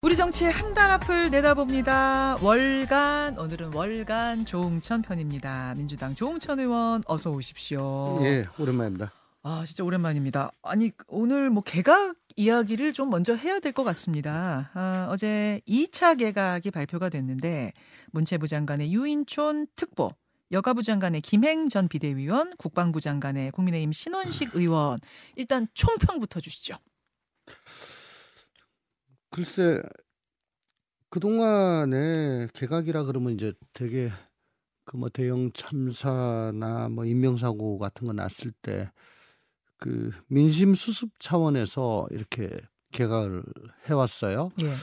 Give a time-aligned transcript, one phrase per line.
[0.00, 2.36] 우리 정치의 한 달 앞을 내다봅니다.
[2.40, 5.74] 월간 오늘은 월간 조웅천 편입니다.
[5.76, 8.20] 민주당 조웅천 의원 어서 오십시오.
[8.22, 9.12] 예, 오랜만입니다.
[9.42, 10.52] 아 진짜 오랜만입니다.
[10.62, 14.70] 아니 오늘 뭐 개각 이야기를 좀 먼저 해야 될 것 같습니다.
[14.74, 17.72] 아, 어제 2차 개각이 발표가 됐는데
[18.12, 20.12] 문체부 장관의 유인촌 특보,
[20.52, 25.00] 여가부 장관의 김행 전 비대위원, 국방부 장관의 국민의힘 신원식 의원
[25.34, 26.76] 일단 총평부터 주시죠.
[29.30, 29.82] 글쎄
[31.10, 34.10] 그 동안에 개각이라 그러면 이제 되게
[34.84, 38.90] 그 뭐 대형 참사나 뭐 인명사고 같은 거 났을 때
[39.78, 42.50] 그 민심 수습 차원에서 이렇게
[42.92, 43.42] 개각을
[43.86, 44.50] 해왔어요.
[44.62, 44.74] 예.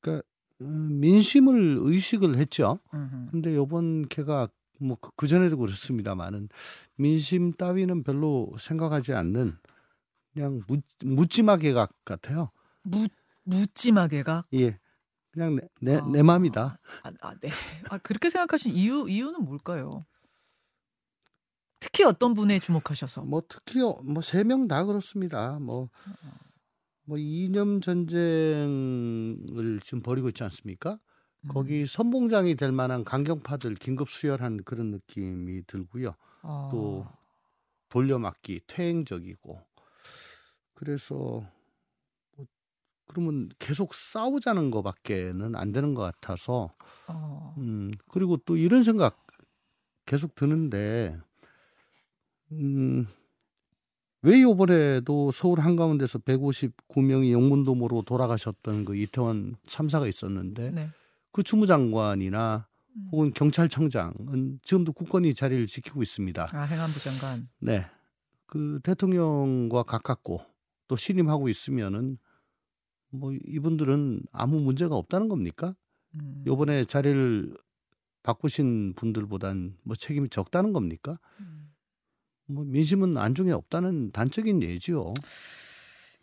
[0.00, 0.26] 그러니까
[0.62, 2.78] 음, 민심을 의식을 했죠.
[2.92, 3.30] 음흠.
[3.30, 6.48] 근데 요번 개각 뭐그 전에도 그렇습니다만은
[6.96, 9.56] 민심 따위는 별로 생각하지 않는
[10.34, 12.50] 그냥 묻, 묻지마 개각 같아요.
[12.82, 13.06] 무
[13.44, 14.46] 묻지마 개각.
[14.54, 14.78] 예.
[15.30, 16.06] 그냥 내, 내, 아.
[16.06, 16.78] 내 맘이다.
[17.02, 17.50] 아, 아, 네.
[17.88, 20.04] 아, 그렇게 생각하신 이유, 이유는 뭘까요?
[21.80, 23.22] 특히 어떤 분에 주목하셔서?
[23.24, 25.58] 뭐 특히 뭐 세 명 다 그렇습니다.
[25.60, 25.88] 뭐,
[27.04, 30.98] 뭐 이념 전쟁을 지금 벌이고 있지 않습니까?
[31.42, 31.48] 음.
[31.48, 36.14] 거기 선봉장이 될 만한 강경파들 긴급 수혈한 그런 느낌이 들고요.
[36.42, 37.06] 어, 또
[37.90, 39.60] 돌려막기 퇴행적이고
[40.84, 41.46] 그래서
[42.36, 42.46] 뭐
[43.06, 46.72] 그러면 계속 싸우자는 거밖에는 안 되는 것 같아서
[47.08, 49.24] 어, 음, 그리고 또 이런 생각
[50.06, 51.18] 계속 드는데,
[52.52, 53.06] 음,
[54.22, 60.90] 왜 요번에도 서울 한가운데서 159명이 영문도모로 돌아가셨던 그 이태원 참사가 있었는데, 네.
[61.32, 63.08] 그 주무장관이나 음.
[63.12, 66.48] 혹은 경찰청장은 지금도 굳건히 자리를 지키고 있습니다.
[66.52, 67.48] 아, 행안부 장관.
[67.58, 67.86] 네.
[68.46, 70.42] 그 대통령과 가깝고
[70.88, 72.18] 또 신임하고 있으면은
[73.10, 75.74] 뭐 이분들은 아무 문제가 없다는 겁니까?
[76.14, 77.56] 음, 요번에 자리를
[78.22, 81.14] 바꾸신 분들보단 뭐 책임이 적다는 겁니까?
[81.40, 81.72] 음.
[82.46, 85.14] 뭐 민심은 안중에 없다는 단적인 예지요.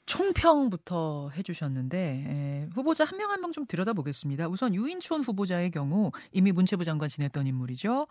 [0.06, 4.48] 총평부터 해주셨는데 에, 후보자 한 명 한 명 좀 들여다보겠습니다.
[4.50, 8.08] 우선 유인촌 후보자의 경우 이미 문체부 장관 지냈던 인물이죠.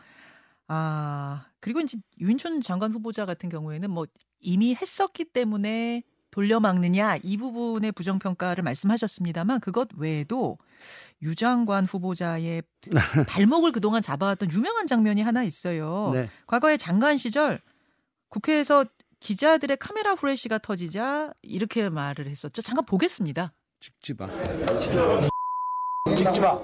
[0.69, 4.07] 아 그리고 이제 유인촌 장관 후보자 같은 경우에는 뭐
[4.41, 10.59] 이미 했었기 때문에 돌려막느냐 이 부분의 부정평가를 말씀하셨습니다만 그것 외에도
[11.23, 12.63] 유 장관 후보자의
[13.27, 16.13] 발목을 그동안 잡아왔던 유명한 장면이 하나 있어요.
[16.15, 16.29] 네.
[16.47, 17.61] 과거에 장관 시절
[18.29, 18.85] 국회에서
[19.21, 22.63] 기자들의 카메라 후레쉬가 터지자 이렇게 말을 했었죠.
[22.63, 23.53] 잠깐 보겠습니다.
[23.81, 24.29] 찍지 마.
[26.17, 26.59] 찍지 마.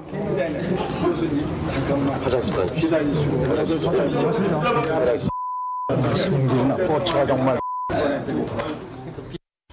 [6.17, 7.59] 성질나 꽂혀가 정말.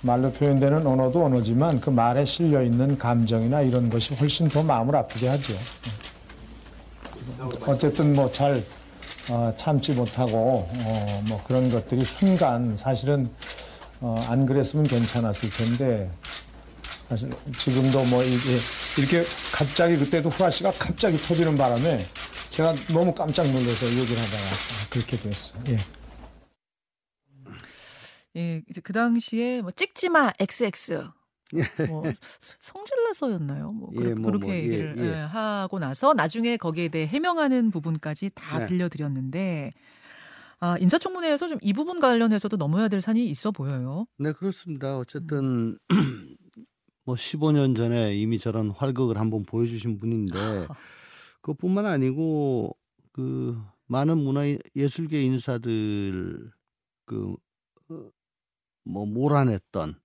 [0.04, 5.28] 말로 표현되는 언어도 언어지만 그 말에 실려 있는 감정이나 이런 것이 훨씬 더 마음을 아프게
[5.30, 5.54] 하죠.
[7.66, 8.64] 어쨌든 뭐 잘
[9.58, 13.30] 참지 못하고 어, 뭐 그런 것들이 순간 사실은
[14.02, 16.12] 어, 안 그랬으면 괜찮았을 텐데
[17.08, 22.06] 사실 지금도 뭐 이렇게 갑자기 그때도 후라시가 갑자기 터지는 바람에
[22.50, 24.44] 제가 너무 깜짝 놀라서 얘기를 하다가
[24.90, 25.64] 그렇게 됐어요.
[25.70, 25.78] 예.
[28.36, 31.10] 예, 이제 그 당시에 뭐 찍지 마 XX
[31.88, 32.04] 뭐
[32.60, 33.72] 성질나서였나요?
[33.72, 35.04] 뭐 예, 그렇게, 뭐, 그렇게 뭐, 예, 얘기를 예.
[35.04, 38.68] 예, 하고 나서 나중에 거기에 대해 해명하는 부분까지 다 네.
[38.68, 39.72] 들려드렸는데
[40.60, 44.06] 아 인사청문회에서 좀 이 부분 관련해서도 넘어야 될 산이 있어 보여요.
[44.18, 44.98] 네, 그렇습니다.
[44.98, 45.78] 어쨌든
[47.06, 50.34] 뭐 15년 전에 이미 저런 활극을 한번 보여주신 분인데
[51.42, 52.76] 그뿐만 아니고
[53.12, 54.44] 그 많은 문화
[54.76, 56.52] 예술계 인사들
[57.06, 57.36] 그
[58.84, 59.96] 뭐 몰아냈던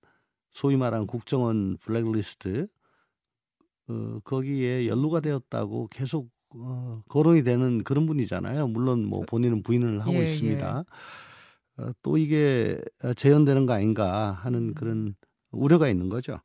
[0.51, 2.67] 소위 말하는 국정원 블랙리스트
[3.87, 8.67] 어, 거기에 연루가 되었다고 계속 어, 거론이 되는 그런 분이잖아요.
[8.67, 10.83] 물론 뭐 본인은 부인을 하고 예, 있습니다.
[11.77, 12.79] 어, 또 이게
[13.15, 14.73] 재현되는 거 아닌가 하는 음.
[14.73, 15.15] 그런
[15.51, 16.39] 우려가 있는 거죠.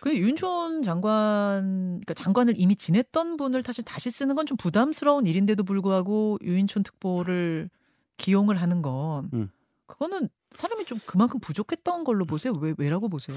[0.00, 5.64] 그 윤촌 장관, 그러니까 장관을 이미 지냈던 분을 사실 다시 쓰는 건 좀 부담스러운 일인데도
[5.64, 7.68] 불구하고 유인촌 특보를
[8.16, 9.50] 기용을 하는 건 음.
[9.86, 12.52] 그거는 사람이 좀 그만큼 부족했던 걸로 보세요.
[12.54, 13.36] 왜 왜라고 보세요?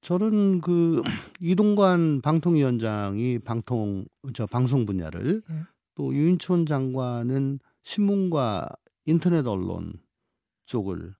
[0.00, 1.02] 저는 그
[1.40, 5.54] 이동관 방통위원장이 방통 저 방송 분야를 예.
[5.94, 8.68] 또 유인촌 장관은 신문과
[9.04, 9.94] 인터넷 언론
[10.66, 11.14] 쪽을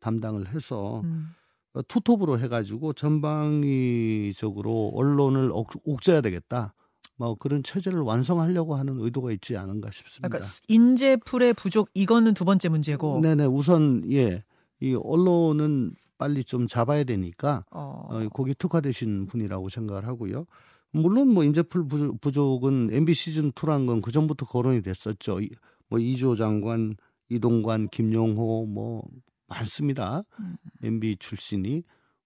[0.00, 1.34] 담당을 해서 음.
[1.74, 6.74] 어, 투톱으로 해가지고 전방위적으로 언론을 옥, 옥죄야 되겠다.
[7.16, 10.28] 뭐 그런 체제를 완성하려고 하는 의도가 있지 않은가 싶습니다.
[10.28, 14.42] 그러니까 인재풀의 부족 이거는 두 번째 문제고 네네 우선 예
[14.84, 18.08] 이 언론은 빨리 좀 잡아야 되니까 어.
[18.10, 20.44] 어, 거기 특화되신 분이라고 생각을 하고요.
[20.90, 25.40] 물론 뭐 인재풀 부족- 부족은 MB 시즌 2란 건 그 전부터 거론이 됐었죠.
[25.40, 25.50] 이-
[25.88, 26.94] 뭐 이조 장관,
[27.28, 29.04] 이동관, 김용호 뭐
[29.46, 30.24] 많습니다.
[30.40, 30.56] 음.
[30.82, 31.84] MB 출신이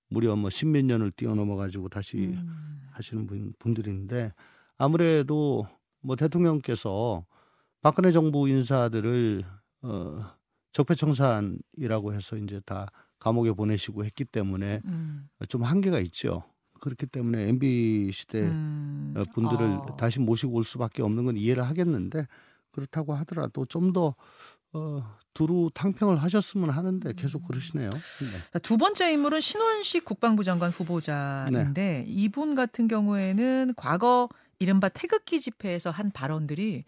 [0.09, 2.81] 무려 뭐 십몇 년을 뛰어넘어 가지고 다시 음.
[2.93, 4.33] 하시는 분, 분들인데
[4.79, 5.67] 아무래도
[6.03, 7.25] 뭐 대통령께서
[7.83, 9.45] 박근혜 정부 인사들을
[9.83, 10.37] 어
[10.73, 12.87] 적폐청산이라고 해서 이제 다
[13.19, 15.29] 감옥에 보내시고 했기 때문에 음.
[15.49, 16.45] 좀 한계가 있죠.
[16.81, 19.15] 그렇기 때문에 MB 시대 음.
[19.17, 19.97] 어, 분들을 아.
[19.97, 22.27] 다시 모시고 올 수밖에 없는 건 이해를 하겠는데
[22.71, 24.15] 그렇다고 하더라도 좀더
[24.75, 27.89] 어, 두루 탕평을 하셨으면 하는데 계속 그러시네요.
[27.89, 28.51] 네.
[28.53, 34.29] 자, 두 번째 인물은 신원식 국방부 장관 후보자인데 이분 같은 경우에는 과거
[34.59, 36.85] 이른바 태극기 집회에서 한 발언들이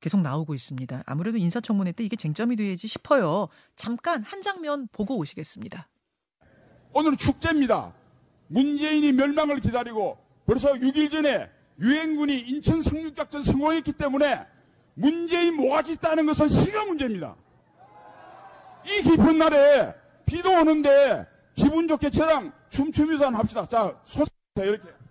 [0.00, 1.02] 계속 나오고 있습니다.
[1.06, 3.48] 아무래도 인사청문회 때 이게 쟁점이 되지 싶어요.
[3.74, 5.88] 잠깐 한 장면 보고 오시겠습니다.
[6.92, 7.94] 오늘은 축제입니다.
[8.48, 11.50] 문재인이 멸망을 기다리고 벌써 6일 전에
[11.80, 14.46] 유엔군이 인천 상륙작전 성공했기 때문에
[14.94, 17.34] 문재인 모가지 따는 것은 시가 문제입니다.
[18.86, 19.94] 이 깊은 날에
[20.26, 23.66] 비도 오는데 기분 좋게 저랑 춤추면서 합시다.
[23.66, 24.24] 자, 소
[24.56, 25.03] 이렇게.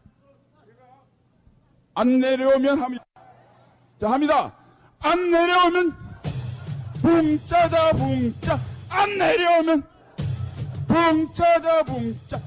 [1.95, 3.05] 안 내려오면 합니다.
[3.99, 4.55] 자, 합니다.
[4.99, 5.95] 안 내려오면
[7.01, 8.59] 붕짜자 붕짜.
[8.89, 9.83] 안 내려오면
[10.87, 12.41] 붕짜자 붕짜.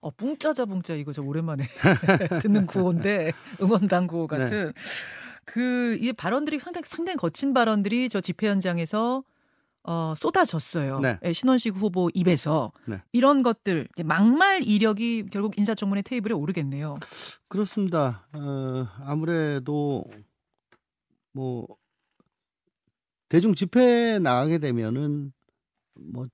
[0.00, 0.94] 어, 붕짜자 붕짜.
[0.94, 1.64] 이거 저 오랜만에
[2.42, 3.32] 듣는 구호인데
[3.62, 4.72] 응원당 구호 같은.
[5.44, 9.22] 그이 발언들이 상당히 상당히 거친 발언들이 저 집회 현장에서
[9.82, 11.00] 어, 쏟아졌어요.
[11.00, 11.18] 네.
[11.24, 13.02] 예, 신원식 후보 입에서 네.
[13.12, 16.96] 이런 것들 막말 이력이 결국 인사청문회 테이블에 오르겠네요.
[17.48, 18.26] 그렇습니다.
[18.32, 20.04] 어, 아무래도
[21.32, 21.66] 뭐
[23.28, 25.32] 대중 집회 나가게 되면은
[25.94, 26.26] 뭐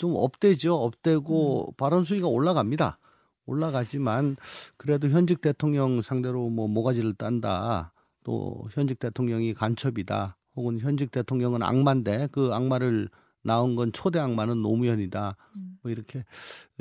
[0.00, 0.76] 좀 업되죠.
[0.76, 2.98] 업되고 발언 수위가 올라갑니다.
[3.44, 4.36] 올라가지만
[4.78, 7.92] 그래도 현직 대통령 상대로 뭐 모가지를 딴다.
[8.24, 10.38] 또 현직 대통령이 간첩이다.
[10.56, 13.08] 혹은 현직 대통령은 악마인데 그 악마를
[13.42, 15.36] 낳은 건 초대 악마는 노무현이다.
[15.56, 15.78] 음.
[15.82, 16.24] 뭐 이렇게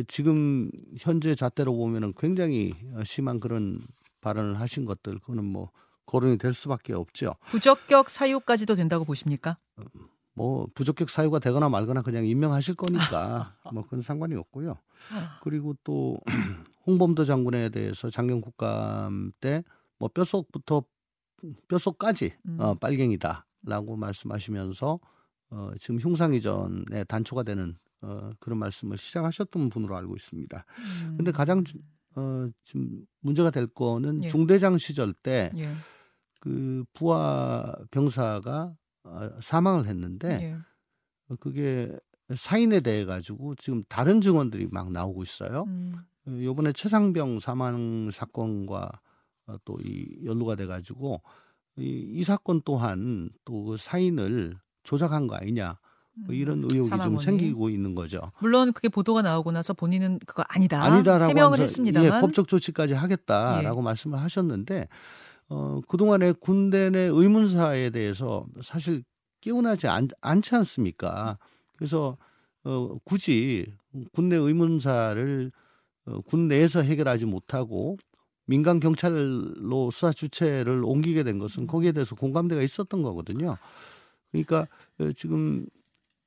[0.07, 2.74] 지금 현재 잣대로 보면은 굉장히
[3.06, 3.81] 심한 그런
[4.21, 5.71] 발언을 하신 것들 그거는 뭐
[6.06, 7.36] 거론이 될 수밖에 없죠.
[7.48, 9.57] 부적격 사유까지도 된다고 보십니까?
[10.33, 14.77] 뭐 부적격 사유가 되거나 말거나 그냥 임명하실 거니까 뭐 그건 상관이 없고요.
[15.42, 16.19] 그리고 또
[16.88, 19.63] 홍범도 장군에 대해서 장경 국감 때
[20.00, 20.83] 뭐 뼛속부터
[21.68, 22.60] 뼛속까지 음.
[22.60, 25.00] 어, 빨갱이다 라고 말씀하시면서
[25.51, 30.65] 어, 지금 흉상 이전에 단초가 되는 어, 그런 말씀을 시작하셨던 분으로 알고 있습니다.
[31.07, 31.13] 음.
[31.17, 31.77] 근데 가장 주-
[32.15, 34.27] 어, 지금 문제가 될 거는 예.
[34.29, 35.73] 중대장 시절 때 예.
[36.39, 38.73] 그 부하 병사가
[39.03, 40.57] 어, 사망을 했는데 예.
[41.29, 41.91] 어, 그게
[42.35, 45.63] 사인에 대해 가지고 지금 다른 증언들이 막 나오고 있어요.
[45.67, 45.94] 음.
[46.27, 48.89] 어, 요번에 최상병 사망 사건과
[49.47, 51.21] 어, 또이 연루가 돼 가지고
[51.79, 55.77] 이, 이 사건 또한 또 그 사인을 조작한 거 아니냐
[56.25, 56.89] 뭐 이런 의혹이 좀 음.
[56.89, 57.23] 사망원이.
[57.23, 58.19] 생기고 있는 거죠.
[58.39, 60.83] 물론 그게 보도가 나오고 나서 본인은 그거 아니다.
[60.83, 64.87] 아니다라고 해명을 했습니다만 예, 법적 조치까지 하겠다라고 말씀을 하셨는데
[65.49, 69.03] 어, 그동안에 군대 내 의문사에 대해서 사실
[69.41, 71.37] 깨어나지 않, 않지 않습니까?
[71.77, 72.17] 그래서
[72.65, 73.65] 어, 굳이
[74.13, 75.51] 군내 의문사를
[76.05, 77.98] 어, 군 내에서 해결하지 못하고
[78.50, 83.58] 민간 경찰로 수사 주체를 옮기게 된 것은 거기에 대해서 공감대가 있었던 거거든요.
[84.32, 84.68] 그러니까
[85.00, 85.68] 어, 지금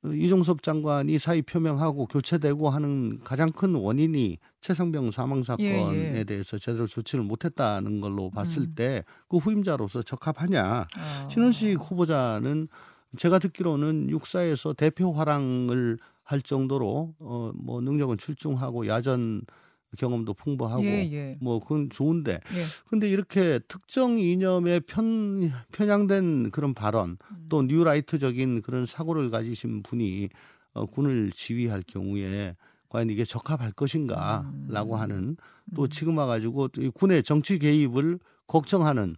[0.05, 6.23] 어, 이종섭 장관이 사의 표명하고 교체되고 하는 가장 큰 원인이 최상병 사망 사건에 예, 예.
[6.23, 8.73] 대해서 제대로 조치를 못했다는 걸로 봤을 음.
[8.73, 10.79] 때그 후임자로서 적합하냐?
[10.79, 11.29] 어.
[11.29, 12.69] 신원식 후보자는
[13.17, 19.41] 제가 듣기로는 육사에서 대표 화랑을 할 정도로 어뭐 능력은 출중하고 야전
[19.97, 21.37] 경험도 풍부하고 예, 예.
[21.41, 22.63] 뭐 그건 좋은데 예.
[22.87, 27.45] 근데 이렇게 특정 이념에 편 편향된 그런 발언 음.
[27.49, 30.29] 또 뉴라이트적인 그런 사고를 가지신 분이
[30.73, 32.55] 어, 군을 지휘할 경우에
[32.89, 34.99] 과연 이게 적합할 것인가라고 음.
[34.99, 35.37] 하는
[35.75, 39.15] 또 지금 와가지고 이 군의 정치 개입을 걱정하는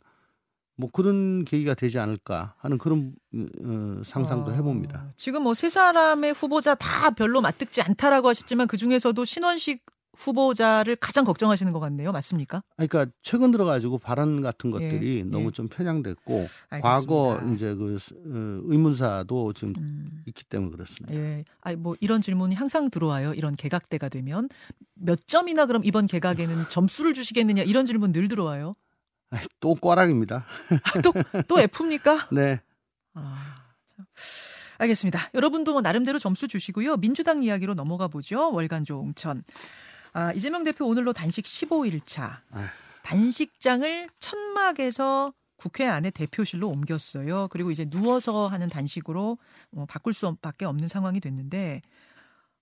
[0.78, 5.14] 뭐 그런 계기가 되지 않을까 하는 그런 어, 상상도 어, 해봅니다.
[5.16, 9.86] 지금 뭐 세 사람의 후보자 다 별로 맞듣지 않다라고 하셨지만 그 중에서도 신원식
[10.18, 12.12] 후보자를 가장 걱정하시는 것 같네요.
[12.12, 12.64] 맞습니까?
[12.76, 15.24] 그러니까 최근 들어가지고 발언 같은 예, 것들이 예.
[15.24, 16.34] 너무 좀 편향됐고
[16.70, 16.82] 알겠습니다.
[16.82, 20.24] 과거 이제 그 어, 의문사도 지금 음.
[20.26, 21.16] 있기 때문에 그렇습니다.
[21.16, 21.44] 예.
[21.62, 23.34] 아니 뭐 이런 질문이 항상 들어와요.
[23.34, 24.50] 이런 개각대가 되면
[24.94, 28.76] 몇 점이나 그럼 이번 개각에는 점수를 주시겠느냐 이런 질문 늘 들어와요.
[29.60, 30.46] 또 꽈락입니다.
[31.04, 32.30] 또또 F입니까?
[32.32, 32.62] 네.
[33.14, 33.56] 아,
[33.86, 34.06] 참.
[34.78, 35.30] 알겠습니다.
[35.34, 36.98] 여러분도 뭐 나름대로 점수 주시고요.
[36.98, 38.52] 민주당 이야기로 넘어가 보죠.
[38.52, 39.44] 월간 조홍천.
[40.16, 42.42] 아, 이재명 대표 오늘로 단식 15일 차.
[42.52, 42.66] 아휴.
[43.04, 47.50] 단식장을 천막에서 국회 안에 대표실로 옮겼어요.
[47.50, 49.38] 그리고 이제 누워서 하는 단식으로
[49.72, 51.82] 뭐 바꿀 수밖에 없는 상황이 됐는데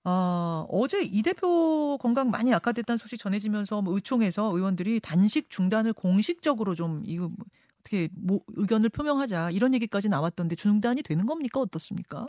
[0.04, 6.74] 어, 어제 이 대표 건강 많이 악화됐다는 소식 전해지면서 뭐 의총에서 의원들이 단식 중단을 공식적으로
[6.74, 7.46] 좀 이거 뭐
[7.80, 12.26] 어떻게 뭐 의견을 표명하자 이런 얘기까지 나왔던데 중단이 되는 겁니까 어떻습니까?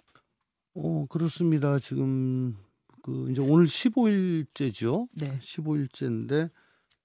[0.75, 1.78] 어, 그렇습니다.
[1.78, 2.59] 지금
[3.04, 5.08] 그 이제 오늘 15일째죠.
[5.12, 5.38] 네.
[5.38, 6.50] 15일째인데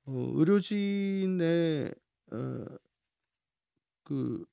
[0.05, 1.93] 어, 의료진의
[2.31, 2.65] 어,
[4.05, 4.45] 그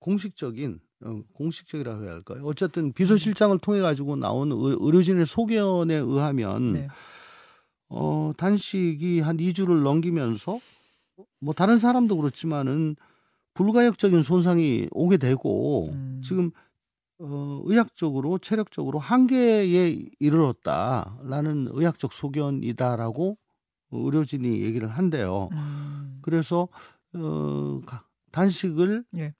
[0.00, 2.42] 공식적인 어, 공식적이라고 해야 할까요?
[2.44, 6.88] 어쨌든 비서실장을 통해 가지고 나온 의, 의료진의 소견에 의하면 네.
[7.88, 10.58] 어, 단식이 한 2주를 넘기면서
[11.38, 12.96] 뭐 다른 사람도 그렇지만은
[13.54, 16.20] 불가역적인 손상이 오게 되고 음.
[16.24, 16.50] 지금
[17.22, 23.36] 어, 의학적으로 체력적으로 한계에 이르렀다라는 의학적 소견이다라고
[23.90, 25.48] 의료진이 얘기를 한대요.
[25.52, 26.18] 음.
[26.22, 26.68] 그래서
[27.14, 29.34] 어, 가- 단식을 예.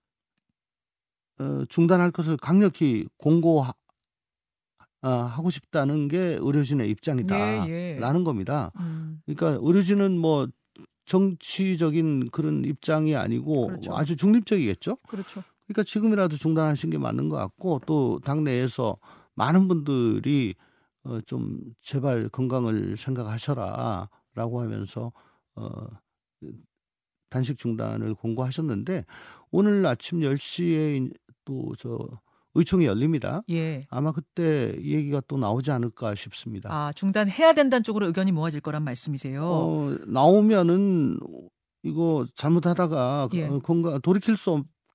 [1.38, 3.72] 어, 중단할 것을 강력히 공고하고
[5.50, 8.24] 싶다는 게 의료진의 입장이다라는 예, 예.
[8.24, 8.72] 겁니다.
[8.78, 9.22] 음.
[9.24, 10.48] 그러니까 의료진은 뭐
[11.06, 13.96] 정치적인 그런 입장이 아니고 그렇죠.
[13.96, 14.96] 아주 중립적이겠죠.
[15.08, 15.42] 그렇죠.
[15.70, 18.96] 그러니까 지금이라도 중단하신 게 맞는 것 같고 또 당내에서
[19.34, 20.56] 많은 분들이
[21.04, 25.12] 어, 좀 제발 건강을 생각하셔라라고 하면서
[25.54, 25.70] 어,
[27.30, 29.04] 단식 중단을 공고하셨는데
[29.52, 31.12] 오늘 아침 10시에
[31.44, 32.08] 또 저
[32.54, 33.42] 의총이 열립니다.
[33.50, 33.86] 예.
[33.90, 36.68] 아마 그때 이 얘기가 또 나오지 않을까 싶습니다.
[36.72, 39.40] 아, 중단해야 된다는 쪽으로 의견이 모아질 거란 말씀이세요.
[39.44, 41.20] 어, 나오면은
[41.84, 43.46] 이거 잘못하다가 예.
[43.46, 44.50] 어, 건강 돌이킬 수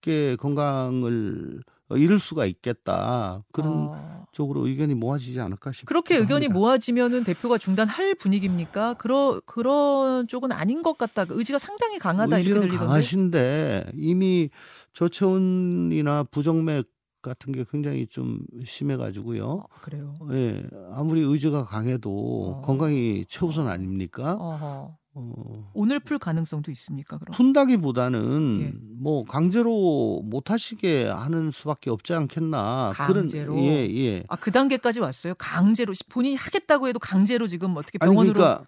[0.05, 4.25] 없게 건강을 어, 잃을 수가 있겠다 그런 어.
[4.31, 5.87] 쪽으로 의견이 모아지지 않을까 싶습니다.
[5.89, 8.95] 그렇게 의견이 모아지면은 대표가 중단할 분위기입니까?
[8.95, 11.25] 그러 그런 쪽은 아닌 것 같다.
[11.25, 12.77] 그 의지가 상당히 강하다 이렇게 들리던데.
[12.77, 14.49] 강하신데 이미
[14.93, 16.87] 저체온이나 부정맥
[17.21, 19.45] 같은 게 굉장히 좀 심해가지고요.
[19.47, 20.13] 어, 그래요.
[20.31, 22.61] 예, 아무리 의지가 강해도 어.
[22.61, 24.33] 건강이 최우선 아닙니까?
[24.35, 24.97] 어허.
[25.17, 27.17] 어, 오늘 풀 가능성도 있습니까?
[27.17, 27.33] 그럼.
[27.33, 28.73] 푼다기보다는 예.
[28.99, 33.53] 뭐 강제로 못 하시게 하는 수밖에 없지 않겠나 강제로?
[33.55, 34.23] 그런 예 예.
[34.27, 35.33] 아, 그 단계까지 왔어요.
[35.37, 38.65] 강제로 본인이 하겠다고 해도 강제로 지금 어떻게 아니 병원으로 그러니까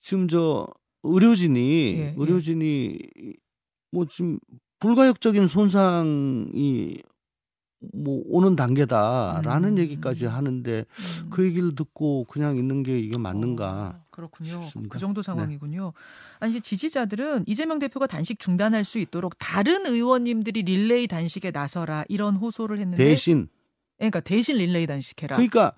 [0.00, 0.66] 지금 저
[1.04, 2.14] 의료진이 예, 예.
[2.18, 2.98] 의료진이
[3.92, 4.40] 뭐 지금
[4.80, 6.98] 불가역적인 손상이
[7.92, 9.78] 뭐 오는 단계다라는 음.
[9.78, 11.30] 얘기까지 하는데 음.
[11.30, 13.96] 그 얘기를 듣고 그냥 있는 게 이게 맞는가?
[13.96, 14.62] 어, 그렇군요.
[14.62, 14.92] 싶습니다.
[14.92, 15.26] 그 정도 네.
[15.26, 15.92] 상황이군요.
[16.40, 22.36] 아니 이제 지지자들은 이재명 대표가 단식 중단할 수 있도록 다른 의원님들이 릴레이 단식에 나서라 이런
[22.36, 23.48] 호소를 했는데 대신
[23.98, 25.36] 그러니까 대신 릴레이 단식해라.
[25.36, 25.72] 그러니까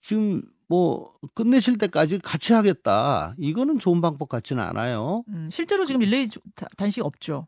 [0.00, 3.34] 지금 뭐 끝내실 때까지 같이 하겠다.
[3.38, 5.24] 이거는 좋은 방법 같지는 않아요.
[5.28, 6.28] 음, 실제로 지금 릴레이
[6.76, 7.46] 단식 없죠.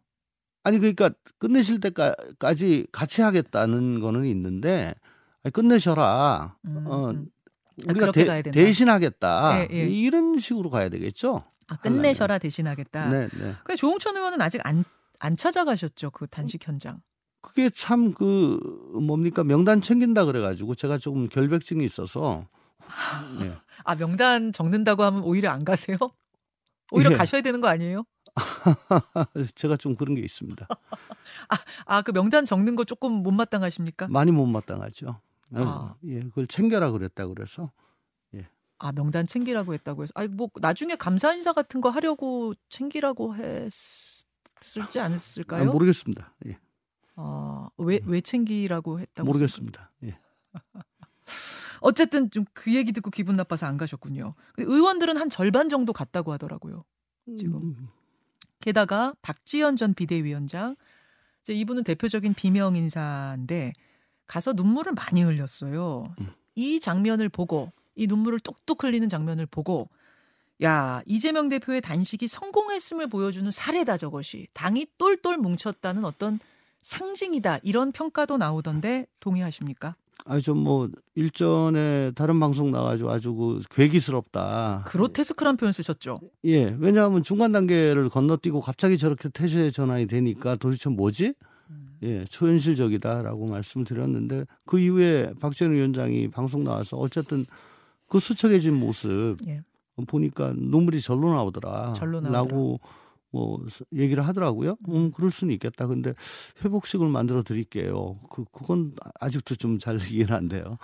[0.64, 4.95] 아니 그러니까 끝내실 때까지 같이 하겠다는 거는 있는데
[5.42, 6.57] 아니, 끝내셔라.
[6.66, 7.26] 음, 어, 음.
[7.88, 8.42] 아, 우리가 대.
[8.42, 9.61] 대신하겠다.
[9.61, 9.88] 예, 예.
[9.88, 11.42] 이런 식으로 가야 되겠죠.
[11.69, 13.11] 아, 끝내셔라 대신하겠다.
[13.11, 13.54] 네, 네.
[13.64, 14.85] 근데 조홍천 의원은 아직 안,
[15.19, 17.00] 안 찾아가셨죠 그 단식 현장.
[17.40, 18.61] 그게 참 그
[19.04, 22.47] 뭡니까 명단 챙긴다 그래가지고 제가 조금 결백증이 있어서
[23.40, 23.52] 네.
[23.85, 25.97] 아 명단 적는다고 하면 오히려 안 가세요?
[26.92, 27.16] 오히려 예.
[27.16, 28.04] 가셔야 되는 거 아니에요?
[29.55, 30.67] 제가 좀 그런 게 있습니다.
[31.87, 34.09] 아그 명단 적는 거 조금 못마땅하십니까?
[34.09, 35.21] 많이 못마땅하죠.
[35.55, 35.95] 아.
[36.05, 37.71] 예, 그걸 챙겨라 그랬다 그래서
[38.79, 45.05] 아 명단 챙기라고 했다고 해서 아뭐 나중에 감사 인사 같은 거 하려고 챙기라고 했을지 아,
[45.05, 45.71] 않았을까요?
[45.71, 46.35] 모르겠습니다.
[46.47, 46.59] 예,
[47.15, 49.93] 아 왜 왜 챙기라고 했다고 모르겠습니다.
[50.03, 50.19] 예.
[51.81, 54.35] 어쨌든 좀 그 얘기 듣고 기분 나빠서 안 가셨군요.
[54.55, 56.85] 근데 의원들은 한 절반 정도 갔다고 하더라고요.
[57.37, 57.57] 지금.
[57.62, 57.89] 음,
[58.62, 60.76] 게다가 박지원 전 비대위원장
[61.42, 63.73] 이제 이분은 대표적인 비명 인사인데
[64.26, 66.14] 가서 눈물을 많이 흘렸어요.
[66.21, 66.33] 음.
[66.54, 69.90] 이 장면을 보고 이 눈물을 뚝뚝 흘리는 장면을 보고
[70.62, 76.38] 야 이재명 대표의 단식이 성공했음을 보여주는 사례다 저것이 당이 똘똘 뭉쳤다는 어떤
[76.83, 79.97] 상징이다 이런 평가도 나오던데 동의하십니까?
[80.25, 84.85] 아니 좀뭐 일전에 다른 방송 나가지고 아주 그 괴기스럽다.
[84.87, 86.21] 그로테스크란 표현 쓰셨죠.
[86.45, 91.35] 예, 왜냐하면 중간 단계를 건너뛰고 갑자기 저렇게 태세 전환이 되니까 도대체 뭐지?
[91.71, 91.99] 음.
[92.02, 97.45] 예, 초현실적이다라고 말씀드렸는데 그 이후에 박지원 위원장이 방송 나와서 어쨌든
[98.09, 99.62] 그 수척해진 모습 예.
[100.07, 101.95] 보니까 눈물이 절로 나오더라.
[101.95, 102.43] 절로 나오더라.
[102.43, 102.81] 라고
[103.33, 103.59] 뭐
[103.95, 104.77] 얘기를 하더라고요.
[104.89, 105.87] 음, 그럴 수는 있겠다.
[105.87, 106.12] 근데
[106.65, 108.21] 회복식을 만들어 드릴게요.
[108.31, 110.79] 그 그건 아직도 좀 잘 이해는 안 돼요.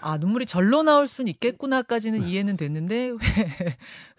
[0.00, 3.16] 아, 눈물이 절로 나올 수는 있겠구나까지는 이해는 됐는데 회,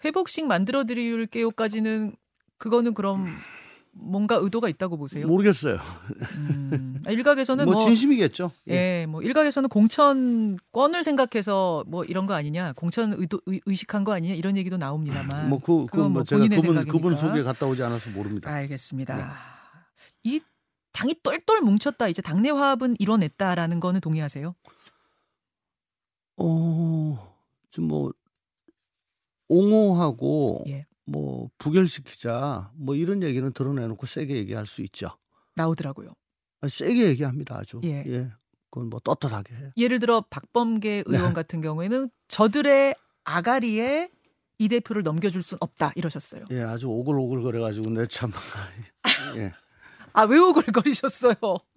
[0.04, 2.16] 회복식 만들어 드릴게요까지는
[2.58, 3.26] 그거는 그럼
[3.98, 5.26] 뭔가 의도가 있다고 보세요?
[5.26, 5.78] 모르겠어요.
[6.36, 8.52] 음, 일각에서는 뭐, 뭐, 진심이겠죠.
[8.68, 8.74] 예.
[8.74, 14.34] 예, 뭐 일각에서는 공천권을 생각해서 뭐 이런 거 아니냐, 공천 의도 의, 의식한 거 아니냐
[14.34, 15.48] 이런 얘기도 나옵니다만.
[15.48, 16.92] 뭐그 그건 그, 뭐뭐 제가 그분 생각이니까.
[16.92, 18.50] 그분 속에 갔다 오지 않아서 모릅니다.
[18.50, 19.16] 알겠습니다.
[19.16, 19.22] 네.
[20.24, 20.40] 이
[20.92, 22.08] 당이 똘똘 뭉쳤다.
[22.08, 24.54] 이제 당내 화합은 이뤄냈다라는 거는 동의하세요?
[26.38, 27.36] 어,
[27.70, 28.12] 좀뭐
[29.48, 30.85] 옹호하고 예.
[31.06, 35.08] 뭐 부결시키자 뭐 이런 얘기는 드러내놓고 세게 얘기할 수 있죠.
[35.54, 36.14] 나오더라고요.
[36.60, 37.80] 아, 세게 얘기합니다 아주.
[37.84, 38.30] 예.
[38.70, 39.70] 그건 뭐 떳떳하게 해요.
[39.76, 41.32] 예를 들어 박범계 의원 네.
[41.32, 42.94] 같은 경우에는 저들의
[43.24, 44.10] 아가리에
[44.58, 46.44] 이 대표를 넘겨줄 순 없다 이러셨어요.
[46.50, 48.32] 예, 아주 오글오글 거려가지고 내 참,
[49.36, 49.52] 예,
[50.12, 51.34] 아왜 오글거리셨어요?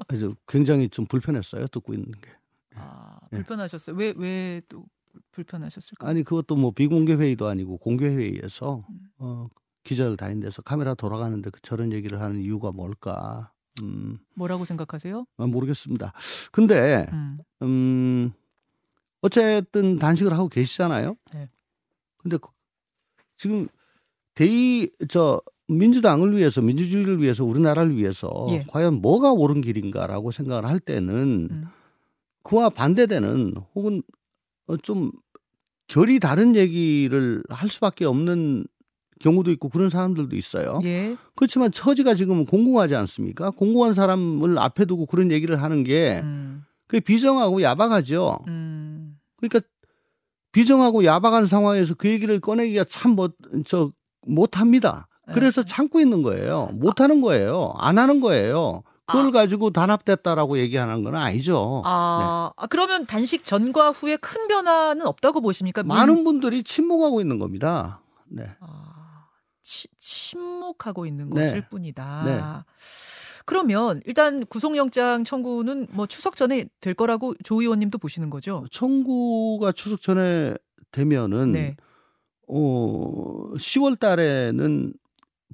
[0.08, 2.32] 아주 굉장히 좀 불편했어요 듣고 있는 게.
[2.76, 3.36] 아 예.
[3.38, 3.96] 불편하셨어요.
[3.98, 4.86] 왜 왜 또
[5.32, 6.08] 불편하셨을까?
[6.08, 9.00] 아니 그것도 뭐 비공개 회의도 아니고 공개 회의에서 음.
[9.18, 9.48] 어,
[9.84, 13.51] 기자들 다닌 데서 카메라 돌아가는데 그 저런 얘기를 하는 이유가 뭘까?
[13.82, 15.25] 음, 뭐라고 생각하세요?
[15.38, 16.13] 아, 모르겠습니다.
[16.51, 17.38] 근데 음.
[17.62, 18.32] 음,
[19.22, 21.16] 어쨌든 단식을 하고 계시잖아요.
[21.34, 21.50] 네.
[22.18, 22.50] 근데 그-
[23.38, 23.68] 지금
[24.36, 28.66] 대의 저 민주당을 위해서 민주주의를 위해서 우리나라를 위해서 예.
[28.68, 31.66] 과연 뭐가 옳은 길인가라고 생각을 할 때는 음.
[32.44, 34.01] 그와 반대되는 혹은 어,
[34.78, 35.12] 좀
[35.88, 38.66] 결이 다른 얘기를 할 수밖에 없는
[39.20, 40.80] 경우도 있고 그런 사람들도 있어요.
[40.86, 41.18] 예.
[41.36, 43.50] 그렇지만 처지가 지금 공공하지 않습니까?
[43.52, 46.64] 공공한 사람을 앞에 두고 그런 얘기를 하는 게 음.
[46.88, 48.40] 그게 비정하고 야박하죠.
[48.48, 49.18] 음.
[49.38, 49.60] 그러니까
[50.52, 53.30] 비정하고 야박한 상황에서 그 얘기를 꺼내기가 참 뭐
[53.66, 53.92] 저
[54.26, 55.08] 못합니다.
[55.34, 55.68] 그래서 네.
[55.68, 56.70] 참고 있는 거예요.
[56.74, 57.74] 못하는 거예요.
[57.78, 58.84] 안 하는 거예요.
[59.10, 59.32] 그걸 아.
[59.32, 61.82] 가지고 단합됐다라고 얘기하는 건 아니죠.
[61.86, 65.84] 아, 아, 그러면 단식 전과 후에 큰 변화는 없다고 보십니까?
[65.84, 68.01] 민- 많은 분들이 침묵하고 있는 겁니다.
[68.28, 68.44] 네.
[68.60, 69.25] 아,
[69.63, 71.48] 치- 침묵하고 있는 네.
[71.50, 72.24] 것일 뿐이다.
[72.26, 72.41] 네.
[73.45, 78.65] 그러면 일단 구속영장 청구는 뭐 추석 전에 될 거라고 조 의원님도 보시는 거죠?
[78.72, 80.54] 청구가 추석 전에
[80.91, 81.76] 되면은 네.
[82.48, 84.93] 어 10월 달에는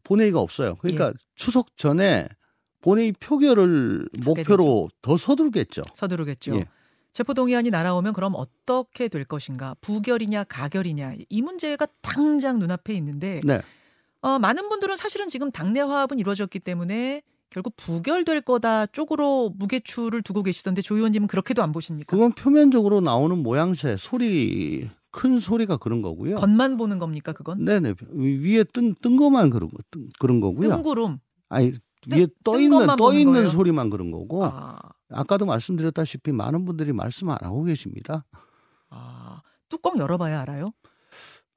[0.04, 0.76] 본회의가 없어요.
[0.76, 1.14] 그러니까 예.
[1.36, 2.28] 추석 전에
[2.86, 5.82] 본회의 표결을 목표로 더 서두르겠죠.
[5.96, 6.56] 서두르겠죠.
[6.56, 6.66] 예.
[7.14, 9.76] 체포동의안이 날아오면 그럼 어떻게 될 것인가?
[9.82, 13.62] 부결이냐 가결이냐 이 문제가 당장 눈앞에 있는데 네.
[14.22, 20.44] 어, 많은 분들은 사실은 지금 당내 화합은 이루어졌기 때문에 결국 부결될 거다 쪽으로 무게추를 두고
[20.44, 22.12] 계시던데 조 의원님은 그렇게도 안 보십니까?
[22.16, 26.36] 그건 표면적으로 나오는 모양새, 소리, 큰 소리가 그런 거고요.
[26.36, 27.64] 겉만 보는 겁니까 그건?
[27.64, 27.94] 네네.
[28.12, 30.70] 위에 뜬, 뜬 것만 그런, 거, 뜬- 그런 거고요.
[30.70, 31.20] 뜬구름.
[31.48, 31.80] 아니, 뜬-
[32.12, 33.50] 위에 떠뜬 있는, 떠 있는 거예요?
[33.50, 34.46] 소리만 그런 거고.
[34.46, 34.78] 아,
[35.10, 38.26] 아까도 말씀드렸다시피 많은 분들이 말씀 안 하고 계십니다.
[38.90, 40.72] 아, 뚜껑 열어봐야 알아요.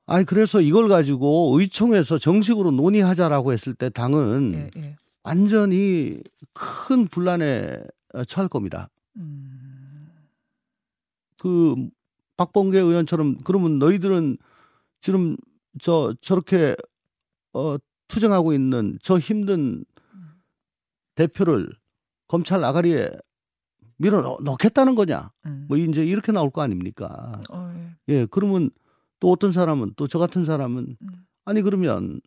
[0.07, 4.97] 아니, 그래서 이걸 가지고 의총에서 정식으로 논의하자라고 했을 때 당은 예, 예.
[5.23, 6.19] 완전히
[6.55, 7.79] 큰 분란에
[8.15, 8.89] 어, 처할 겁니다.
[9.17, 10.09] 음,
[11.39, 11.75] 그
[12.39, 14.39] 박범계 의원처럼 그러면 너희들은
[15.01, 15.37] 지금
[15.81, 16.75] 저 저렇게
[17.53, 17.77] 어
[18.09, 19.85] 투쟁하고 있는 저 힘든
[21.19, 21.69] 대표를
[22.29, 23.11] 검찰 아가리에
[23.97, 25.33] 밀어 넣- 넣겠다는 거냐?
[25.47, 25.65] 음.
[25.69, 27.43] 뭐 이제 이렇게 나올 거 아닙니까?
[27.51, 27.73] 어,
[28.09, 28.15] 예.
[28.15, 28.71] 예, 그러면
[29.19, 31.09] 또 어떤 사람은 또 저 같은 사람은 음.
[31.45, 32.21] 아니 그러면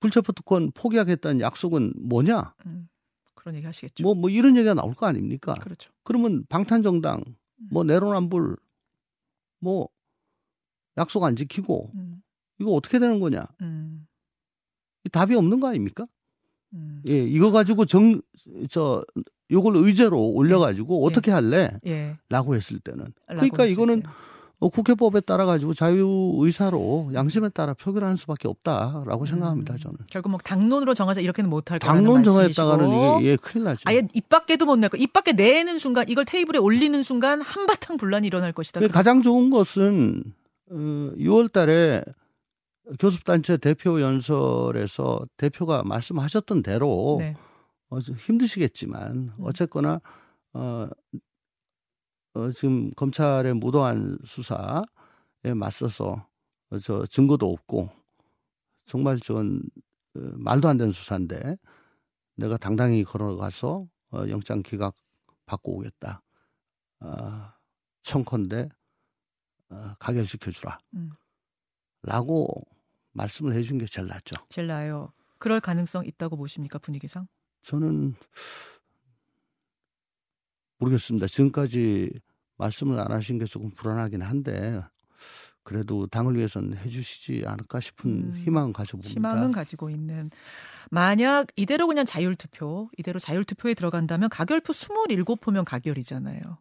[0.00, 2.54] 불체포 특권 포기하겠다는 약속은 뭐냐?
[2.66, 2.88] 음.
[3.34, 4.02] 그런 얘기 하시겠죠.
[4.02, 5.54] 뭐 뭐 이런 얘기가 나올 거 아닙니까?
[5.54, 5.92] 그렇죠.
[6.02, 7.22] 그러면 방탄정당
[7.70, 8.56] 뭐 내로남불
[9.60, 9.88] 뭐
[10.96, 12.22] 약속 안 지키고 음,
[12.58, 13.46] 이거 어떻게 되는 거냐?
[13.62, 14.06] 음,
[15.04, 16.04] 이 답이 없는 거 아닙니까?
[16.74, 17.02] 음.
[17.08, 18.20] 예, 이거 가지고 정
[18.70, 19.02] 저
[19.50, 21.06] 요걸 의제로 올려 가지고 예.
[21.06, 21.70] 어떻게 할래?
[21.86, 22.16] 예.
[22.28, 24.02] 라고 했을 때는 라고 그러니까 했을 이거는.
[24.60, 29.74] 어, 국회법에 따라 가지고 자유 의사로 양심에 따라 표결하는 수밖에 없다라고 생각합니다.
[29.74, 33.82] 음, 저는 결국 뭐 당론으로 정하자 이렇게는 못할 거라는 당론 정했다가는 이게 예 큰일 나죠.
[33.84, 34.96] 아예 입 밖에도 못 낼 거.
[34.96, 38.80] 입 밖에 내는 순간 이걸 테이블에 올리는 순간 한바탕 분란이 일어날 것이다.
[38.80, 40.24] 그 가장 좋은 것은
[40.72, 40.74] 어,
[41.16, 42.04] 6월달에
[42.98, 47.36] 교섭단체 대표 연설에서 대표가 말씀하셨던 대로 네.
[47.88, 49.32] 어, 좀 힘드시겠지만 음.
[49.40, 50.00] 어쨌거나
[50.52, 50.88] 어,
[52.34, 56.26] 어, 지금 검찰의 무도한 수사에 맞서서
[56.70, 57.90] 어, 저 증거도 없고
[58.84, 59.62] 정말 전
[60.16, 61.56] 어, 말도 안 되는 수사인데
[62.36, 64.94] 내가 당당히 걸어가서 어, 영장 기각
[65.46, 66.22] 받고 오겠다.
[67.00, 67.54] 아,
[68.02, 68.68] 청컨대
[69.70, 70.78] 어, 가결시켜 주라.
[70.94, 71.10] 음.
[72.02, 72.64] 라고
[73.12, 74.36] 말씀을 해준 게 제일 낫죠.
[74.48, 75.12] 제일 나아요.
[75.38, 77.26] 그럴 가능성 있다고 보십니까 분위기상?
[77.62, 78.14] 저는
[80.78, 81.26] 모르겠습니다.
[81.26, 82.12] 지금까지
[82.56, 84.82] 말씀을 안 하신 게 조금 불안하긴 한데
[85.62, 89.10] 그래도 당을 위해서는 해주시지 않을까 싶은 음, 희망은 가져봅니다.
[89.10, 90.30] 희망은 가지고 있는.
[90.90, 96.58] 만약 이대로 그냥 자율투표, 이대로 자율투표에 들어간다면 가결표 27표면 가결이잖아요.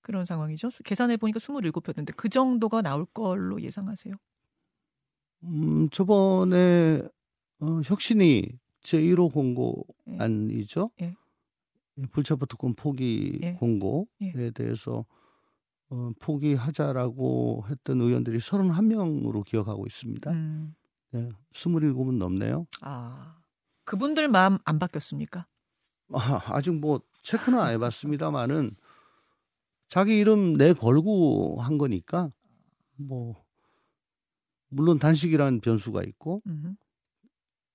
[0.00, 0.68] 그런 상황이죠.
[0.84, 4.14] 계산해 보니까 27표였는데 그 정도가 나올 걸로 예상하세요.
[5.44, 7.02] 음, 저번에
[7.60, 10.90] 어, 혁신이 제1호 공고안이죠.
[11.02, 11.14] 예.
[11.98, 13.52] 예, 불체포 특권 포기 예.
[13.54, 14.50] 공고에 예.
[14.50, 15.04] 대해서
[15.90, 20.30] 어, 포기하자라고 했던 의원들이 31명으로 기억하고 있습니다.
[20.32, 20.74] 음.
[21.12, 22.66] 네, 27은 넘네요.
[22.80, 23.38] 아.
[23.84, 25.46] 그분들 마음 안 바뀌었습니까?
[26.12, 28.74] 아, 아직 뭐 체크는 안 해봤습니다만은
[29.88, 32.32] 자기 이름 내 걸고 한 거니까
[32.96, 33.43] 뭐
[34.74, 36.76] 물론 단식이라는 변수가 있고 음.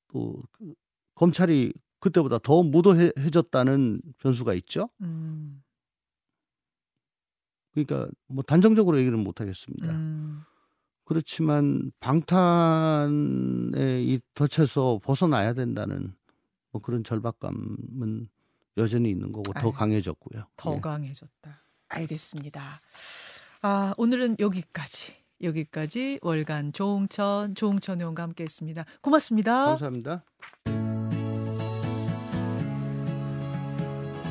[0.09, 0.73] 또그
[1.15, 4.87] 검찰이 그때보다 더 무도해졌다는 변수가 있죠.
[5.01, 5.61] 음.
[7.71, 9.93] 그러니까 뭐 단정적으로 얘기는 못 하겠습니다.
[9.95, 10.41] 음.
[11.05, 13.13] 그렇지만 방탄에
[14.03, 16.13] 이 덫에서 벗어나야 된다는
[16.71, 18.27] 뭐 그런 절박감은
[18.77, 20.43] 여전히 있는 거고 더 강해졌고요.
[20.55, 20.79] 더 예.
[20.79, 21.63] 강해졌다.
[21.87, 22.81] 알겠습니다.
[23.61, 25.18] 아, 오늘은 여기까지.
[25.41, 28.85] 여기까지 월간 조홍천, 조홍천 의원과 함께 했습니다.
[29.01, 29.65] 고맙습니다.
[29.65, 30.23] 감사합니다.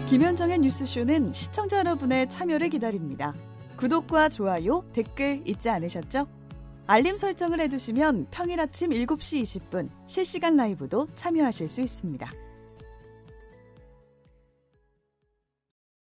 [0.08, 3.34] 김현정의 뉴스쇼는 시청자 여러분의 참여를 기다립니다.
[3.76, 6.26] 구독과 좋아요, 댓글 잊지 않으셨죠?
[6.86, 12.47] 알림 설정을 해두시면 평일 아침 7시 20분 실시간 라이브도 참여하실 수 있습니다.